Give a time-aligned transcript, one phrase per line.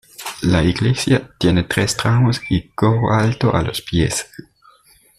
[0.41, 4.31] La iglesia tiene tres tramos y coro alto a los pies.